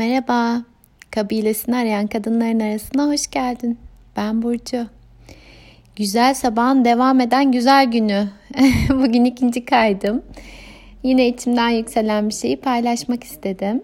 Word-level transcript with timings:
Merhaba, 0.00 0.62
kabilesini 1.10 1.76
arayan 1.76 2.06
kadınların 2.06 2.60
arasına 2.60 3.06
hoş 3.06 3.26
geldin. 3.26 3.78
Ben 4.16 4.42
Burcu. 4.42 4.86
Güzel 5.96 6.34
sabahın 6.34 6.84
devam 6.84 7.20
eden 7.20 7.52
güzel 7.52 7.84
günü. 7.84 8.28
Bugün 8.90 9.24
ikinci 9.24 9.64
kaydım. 9.64 10.22
Yine 11.02 11.28
içimden 11.28 11.68
yükselen 11.68 12.28
bir 12.28 12.34
şeyi 12.34 12.60
paylaşmak 12.60 13.24
istedim. 13.24 13.82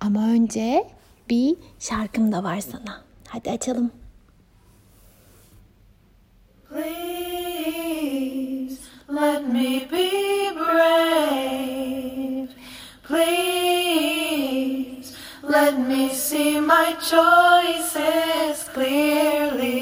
Ama 0.00 0.28
önce 0.28 0.84
bir 1.30 1.56
şarkım 1.78 2.32
da 2.32 2.44
var 2.44 2.60
sana. 2.60 3.02
Hadi 3.28 3.50
açalım. 3.50 3.90
Please 6.68 7.11
choices 17.10 18.68
clearly. 18.74 19.72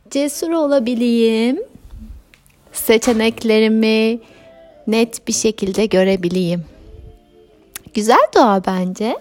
Cesur 0.10 0.52
olabileyim. 0.52 1.60
Seçeneklerimi 2.72 4.20
net 4.88 5.28
bir 5.28 5.34
şekilde 5.34 5.86
görebileyim. 5.86 6.77
Güzel 7.98 8.28
dua 8.36 8.62
bence. 8.68 9.18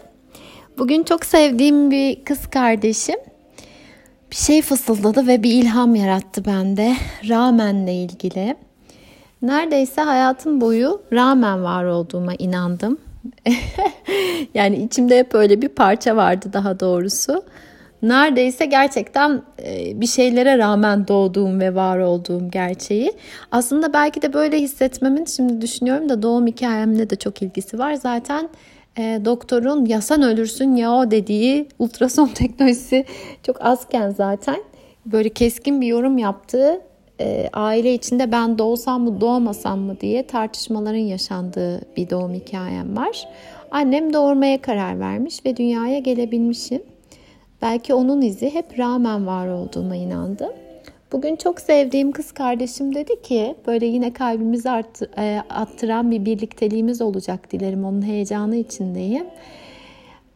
Bugün 0.78 1.04
çok 1.04 1.24
sevdiğim 1.24 1.90
bir 1.90 2.24
kız 2.24 2.46
kardeşim 2.46 3.14
bir 4.30 4.36
şey 4.36 4.62
fısıldadı 4.62 5.26
ve 5.26 5.42
bir 5.42 5.52
ilham 5.52 5.94
yarattı 5.94 6.44
bende. 6.44 6.96
Ramenle 7.28 7.94
ilgili. 7.94 8.56
Neredeyse 9.42 10.00
hayatım 10.00 10.60
boyu 10.60 11.02
ramen 11.12 11.64
var 11.64 11.84
olduğuma 11.84 12.34
inandım. 12.34 12.98
yani 14.54 14.76
içimde 14.76 15.18
hep 15.18 15.34
öyle 15.34 15.62
bir 15.62 15.68
parça 15.68 16.16
vardı 16.16 16.50
daha 16.52 16.80
doğrusu. 16.80 17.44
Neredeyse 18.08 18.66
gerçekten 18.66 19.42
e, 19.62 20.00
bir 20.00 20.06
şeylere 20.06 20.58
rağmen 20.58 21.08
doğduğum 21.08 21.60
ve 21.60 21.74
var 21.74 21.98
olduğum 21.98 22.50
gerçeği. 22.50 23.12
Aslında 23.52 23.92
belki 23.92 24.22
de 24.22 24.32
böyle 24.32 24.58
hissetmemin 24.58 25.24
şimdi 25.24 25.60
düşünüyorum 25.60 26.08
da 26.08 26.22
doğum 26.22 26.46
hikayemle 26.46 27.10
de 27.10 27.16
çok 27.16 27.42
ilgisi 27.42 27.78
var. 27.78 27.94
Zaten 27.94 28.48
e, 28.98 29.20
doktorun 29.24 29.86
ya 29.86 30.00
sen 30.00 30.22
ölürsün 30.22 30.76
ya 30.76 30.92
o 30.92 31.10
dediği 31.10 31.68
ultrason 31.78 32.26
teknolojisi 32.34 33.04
çok 33.42 33.64
azken 33.64 34.10
zaten 34.10 34.56
böyle 35.06 35.28
keskin 35.28 35.80
bir 35.80 35.86
yorum 35.86 36.18
yaptığı 36.18 36.80
e, 37.20 37.48
aile 37.52 37.94
içinde 37.94 38.32
ben 38.32 38.58
doğsam 38.58 39.02
mı 39.02 39.20
doğmasam 39.20 39.80
mı 39.80 40.00
diye 40.00 40.26
tartışmaların 40.26 40.98
yaşandığı 40.98 41.80
bir 41.96 42.10
doğum 42.10 42.34
hikayem 42.34 42.96
var. 42.96 43.28
Annem 43.70 44.12
doğurmaya 44.12 44.60
karar 44.60 45.00
vermiş 45.00 45.46
ve 45.46 45.56
dünyaya 45.56 45.98
gelebilmişim. 45.98 46.82
Belki 47.62 47.94
onun 47.94 48.22
izi 48.22 48.54
hep 48.54 48.78
rağmen 48.78 49.26
var 49.26 49.48
olduğuma 49.48 49.96
inandım. 49.96 50.52
Bugün 51.12 51.36
çok 51.36 51.60
sevdiğim 51.60 52.12
kız 52.12 52.32
kardeşim 52.32 52.94
dedi 52.94 53.22
ki 53.22 53.54
böyle 53.66 53.86
yine 53.86 54.12
kalbimizi 54.12 54.70
arttı, 54.70 55.10
e, 55.18 55.42
attıran 55.50 56.10
bir 56.10 56.24
birlikteliğimiz 56.24 57.02
olacak 57.02 57.52
dilerim. 57.52 57.84
Onun 57.84 58.02
heyecanı 58.02 58.56
içindeyim. 58.56 59.26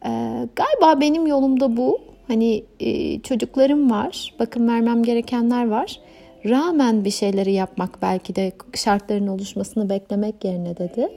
E, 0.05 0.09
galiba 0.55 1.01
benim 1.01 1.27
yolumda 1.27 1.77
bu. 1.77 1.99
Hani 2.27 2.63
e, 2.79 3.19
çocuklarım 3.19 3.91
var, 3.91 4.33
bakım 4.39 4.67
vermem 4.67 5.03
gerekenler 5.03 5.67
var. 5.67 5.99
Rağmen 6.45 7.05
bir 7.05 7.11
şeyleri 7.11 7.51
yapmak 7.51 8.01
belki 8.01 8.35
de 8.35 8.51
şartların 8.75 9.27
oluşmasını 9.27 9.89
beklemek 9.89 10.45
yerine 10.45 10.77
dedi. 10.77 11.09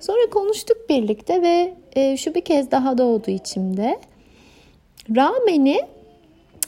Sonra 0.00 0.30
konuştuk 0.30 0.76
birlikte 0.88 1.42
ve 1.42 1.74
e, 1.96 2.16
şu 2.16 2.34
bir 2.34 2.40
kez 2.40 2.70
daha 2.70 2.98
doğdu 2.98 3.30
içimde. 3.30 3.98
Rağmeni 5.16 5.80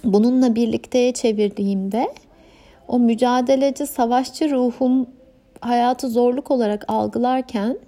bununla 0.04 0.54
birlikteye 0.54 1.12
çevirdiğimde 1.12 2.14
o 2.88 2.98
mücadeleci, 2.98 3.86
savaşçı 3.86 4.50
ruhum 4.50 5.06
hayatı 5.60 6.08
zorluk 6.08 6.50
olarak 6.50 6.84
algılarken 6.88 7.78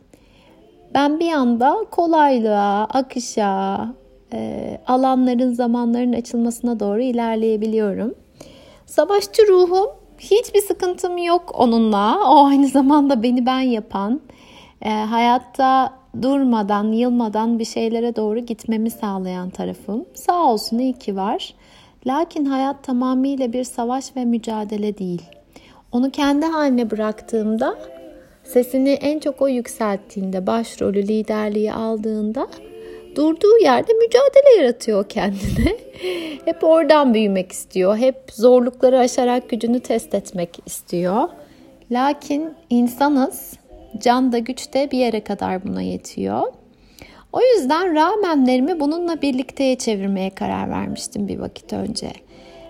ben 0.95 1.21
bir 1.21 1.33
anda 1.33 1.77
kolaylığa, 1.91 2.85
akışa, 2.85 3.87
e, 4.33 4.81
alanların, 4.87 5.53
zamanların 5.53 6.13
açılmasına 6.13 6.81
doğru 6.81 7.01
ilerleyebiliyorum. 7.01 8.15
Savaşçı 8.87 9.49
ruhum 9.49 9.87
hiçbir 10.19 10.61
sıkıntım 10.61 11.19
yok 11.19 11.53
onunla. 11.55 12.19
O 12.31 12.47
aynı 12.47 12.69
zamanda 12.69 13.23
beni 13.23 13.47
ben 13.47 13.61
yapan, 13.61 14.21
e, 14.83 14.91
hayatta 14.91 16.02
durmadan, 16.23 16.93
yılmadan 16.93 17.59
bir 17.59 17.65
şeylere 17.65 18.17
doğru 18.17 18.39
gitmemi 18.39 18.91
sağlayan 18.91 19.51
tarafım. 19.51 20.05
Sağ 20.15 20.45
olsun 20.45 20.79
iyi 20.79 20.93
ki 20.93 21.17
var. 21.17 21.55
Lakin 22.07 22.45
hayat 22.45 22.85
tamamıyla 22.85 23.53
bir 23.53 23.65
savaş 23.65 24.17
ve 24.17 24.25
mücadele 24.25 24.99
değil. 24.99 25.23
Onu 25.93 26.11
kendi 26.11 26.47
haline 26.47 26.91
bıraktığımda, 26.91 27.79
sesini 28.45 28.91
en 28.91 29.19
çok 29.19 29.43
o 29.43 29.49
yükselttiğinde, 29.49 30.47
başrolü 30.47 31.03
liderliği 31.03 31.73
aldığında 31.73 32.47
durduğu 33.17 33.59
yerde 33.63 33.93
mücadele 33.93 34.63
yaratıyor 34.63 35.09
kendine. 35.09 35.77
hep 36.45 36.65
oradan 36.65 37.15
büyümek 37.15 37.53
istiyor. 37.53 37.97
Hep 37.97 38.17
zorlukları 38.33 38.99
aşarak 38.99 39.51
gücünü 39.51 39.81
test 39.81 40.15
etmek 40.15 40.59
istiyor. 40.67 41.29
Lakin 41.91 42.55
insanız. 42.71 43.62
Can 44.01 44.33
da 44.33 44.39
güç 44.39 44.75
de 44.75 44.91
bir 44.91 44.99
yere 44.99 45.25
kadar 45.25 45.65
buna 45.65 45.83
yetiyor. 45.83 46.43
O 47.33 47.41
yüzden 47.41 47.95
rağmenlerimi 47.95 48.81
bununla 48.81 49.23
birlikteye 49.23 49.79
çevirmeye 49.79 50.31
karar 50.31 50.71
vermiştim 50.71 51.29
bir 51.29 51.39
vakit 51.39 51.73
önce. 51.73 52.13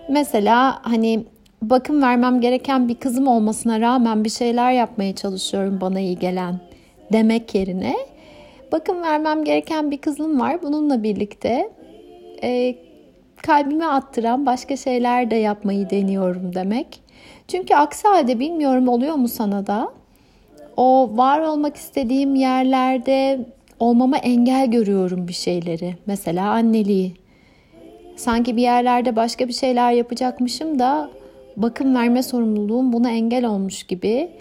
Mesela 0.09 0.79
hani 0.81 1.25
bakım 1.61 2.01
vermem 2.01 2.41
gereken 2.41 2.87
bir 2.87 2.95
kızım 2.95 3.27
olmasına 3.27 3.79
rağmen 3.79 4.23
bir 4.23 4.29
şeyler 4.29 4.71
yapmaya 4.71 5.15
çalışıyorum 5.15 5.81
bana 5.81 5.99
iyi 5.99 6.19
gelen 6.19 6.59
demek 7.13 7.55
yerine 7.55 7.95
bakım 8.71 9.01
vermem 9.01 9.43
gereken 9.43 9.91
bir 9.91 9.97
kızım 9.97 10.39
var 10.39 10.61
bununla 10.63 11.03
birlikte 11.03 11.69
e, 12.43 12.75
kalbime 13.41 13.85
attıran 13.85 14.45
başka 14.45 14.77
şeyler 14.77 15.31
de 15.31 15.35
yapmayı 15.35 15.89
deniyorum 15.89 16.55
demek. 16.55 17.03
Çünkü 17.47 17.75
aksi 17.75 18.07
halde 18.07 18.39
bilmiyorum 18.39 18.87
oluyor 18.87 19.15
mu 19.15 19.27
sana 19.27 19.67
da 19.67 19.93
o 20.77 21.17
var 21.17 21.39
olmak 21.39 21.75
istediğim 21.75 22.35
yerlerde 22.35 23.45
olmama 23.79 24.17
engel 24.17 24.71
görüyorum 24.71 25.27
bir 25.27 25.33
şeyleri. 25.33 25.95
Mesela 26.05 26.49
anneliği. 26.51 27.13
Sanki 28.15 28.57
bir 28.57 28.61
yerlerde 28.61 29.15
başka 29.15 29.47
bir 29.47 29.53
şeyler 29.53 29.91
yapacakmışım 29.91 30.79
da 30.79 31.09
bakım 31.57 31.95
verme 31.95 32.23
sorumluluğum 32.23 32.93
buna 32.93 33.11
engel 33.11 33.45
olmuş 33.45 33.83
gibi 33.83 34.31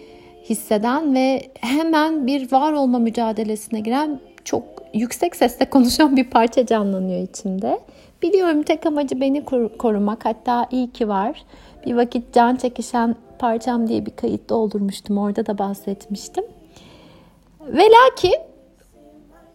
hisseden 0.48 1.14
ve 1.14 1.42
hemen 1.60 2.26
bir 2.26 2.52
var 2.52 2.72
olma 2.72 2.98
mücadelesine 2.98 3.80
giren 3.80 4.20
çok 4.44 4.64
yüksek 4.94 5.36
sesle 5.36 5.70
konuşan 5.70 6.16
bir 6.16 6.30
parça 6.30 6.66
canlanıyor 6.66 7.22
içimde. 7.22 7.80
Biliyorum 8.22 8.62
tek 8.62 8.86
amacı 8.86 9.20
beni 9.20 9.44
korumak 9.78 10.24
hatta 10.24 10.66
iyi 10.70 10.90
ki 10.90 11.08
var. 11.08 11.44
Bir 11.86 11.94
vakit 11.94 12.34
can 12.34 12.56
çekişen 12.56 13.16
parçam 13.38 13.88
diye 13.88 14.06
bir 14.06 14.16
kayıt 14.16 14.48
doldurmuştum 14.48 15.18
orada 15.18 15.46
da 15.46 15.58
bahsetmiştim. 15.58 16.44
Ve 17.60 17.82
lakin 17.82 18.34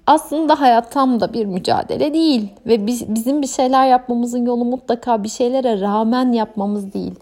aslında 0.07 0.59
hayat 0.59 0.91
tam 0.91 1.19
da 1.19 1.33
bir 1.33 1.45
mücadele 1.45 2.13
değil 2.13 2.47
ve 2.65 2.87
biz, 2.87 3.15
bizim 3.15 3.41
bir 3.41 3.47
şeyler 3.47 3.87
yapmamızın 3.87 4.45
yolu 4.45 4.65
mutlaka 4.65 5.23
bir 5.23 5.29
şeylere 5.29 5.81
rağmen 5.81 6.31
yapmamız 6.31 6.93
değil. 6.93 7.13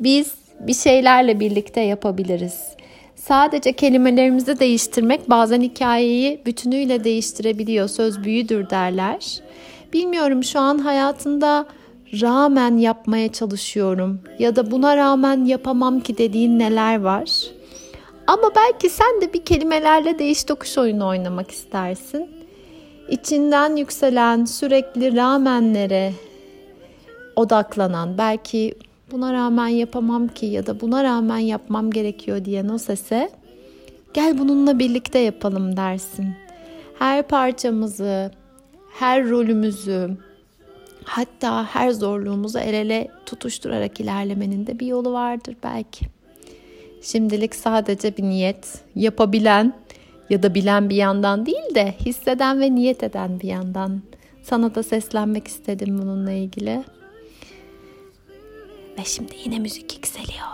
Biz 0.00 0.34
bir 0.60 0.74
şeylerle 0.74 1.40
birlikte 1.40 1.80
yapabiliriz. 1.80 2.76
Sadece 3.16 3.72
kelimelerimizi 3.72 4.60
değiştirmek 4.60 5.30
bazen 5.30 5.60
hikayeyi 5.60 6.42
bütünüyle 6.46 7.04
değiştirebiliyor. 7.04 7.88
Söz 7.88 8.24
büyüdür 8.24 8.70
derler. 8.70 9.40
Bilmiyorum 9.92 10.44
şu 10.44 10.60
an 10.60 10.78
hayatında 10.78 11.66
rağmen 12.20 12.76
yapmaya 12.76 13.32
çalışıyorum 13.32 14.20
ya 14.38 14.56
da 14.56 14.70
buna 14.70 14.96
rağmen 14.96 15.44
yapamam 15.44 16.00
ki 16.00 16.18
dediğin 16.18 16.58
neler 16.58 17.00
var? 17.00 17.30
Ama 18.26 18.50
belki 18.56 18.90
sen 18.90 19.20
de 19.20 19.32
bir 19.32 19.44
kelimelerle 19.44 20.18
değiş 20.18 20.44
tokuş 20.44 20.78
oyunu 20.78 21.06
oynamak 21.06 21.50
istersin. 21.50 22.30
İçinden 23.08 23.76
yükselen 23.76 24.44
sürekli 24.44 25.16
rağmenlere 25.16 26.12
odaklanan, 27.36 28.18
belki 28.18 28.74
buna 29.12 29.32
rağmen 29.32 29.68
yapamam 29.68 30.28
ki 30.28 30.46
ya 30.46 30.66
da 30.66 30.80
buna 30.80 31.04
rağmen 31.04 31.38
yapmam 31.38 31.90
gerekiyor 31.90 32.44
diyen 32.44 32.68
o 32.68 32.78
sese 32.78 33.30
gel 34.14 34.38
bununla 34.38 34.78
birlikte 34.78 35.18
yapalım 35.18 35.76
dersin. 35.76 36.26
her 36.98 37.22
parçamızı, 37.22 38.30
her 38.98 39.28
rolümüzü, 39.28 40.10
hatta 41.04 41.64
her 41.64 41.90
zorluğumuzu 41.90 42.58
el 42.58 42.74
ele 42.74 43.08
tutuşturarak 43.26 44.00
ilerlemenin 44.00 44.66
de 44.66 44.78
bir 44.78 44.86
yolu 44.86 45.12
vardır 45.12 45.56
belki. 45.62 46.06
Şimdilik 47.02 47.54
sadece 47.54 48.16
bir 48.16 48.22
niyet, 48.22 48.84
yapabilen 48.94 49.74
ya 50.30 50.42
da 50.42 50.54
bilen 50.54 50.90
bir 50.90 50.96
yandan 50.96 51.46
değil 51.46 51.74
de 51.74 51.94
hisseden 52.06 52.60
ve 52.60 52.74
niyet 52.74 53.02
eden 53.02 53.40
bir 53.40 53.48
yandan 53.48 54.02
sana 54.42 54.74
da 54.74 54.82
seslenmek 54.82 55.48
istedim 55.48 55.98
bununla 55.98 56.32
ilgili. 56.32 56.84
Ve 58.98 59.04
şimdi 59.04 59.32
yine 59.44 59.58
müzik 59.58 59.94
yükseliyor. 59.94 60.46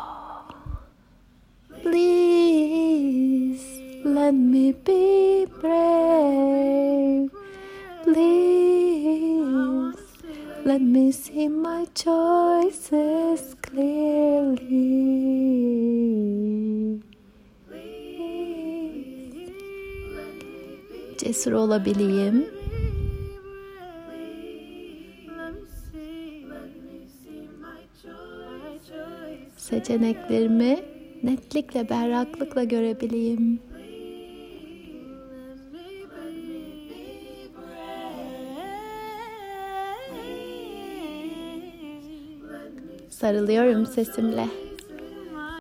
Please 1.83 3.65
let 4.05 4.33
me 4.33 4.75
be 4.87 5.47
brave. 5.63 7.29
Please 8.05 8.58
let 10.69 10.83
me 10.83 11.11
see 11.11 11.49
my 11.49 11.87
choices 11.95 13.55
clearly. 13.63 14.99
Cesur 21.19 21.53
olabileyim. 21.53 22.47
Seçeneklerimi 29.57 30.79
netlikle, 31.23 31.89
berraklıkla 31.89 32.65
görebileyim. 32.65 33.68
Sarılıyorum 43.21 43.87
sesimle. 43.87 44.49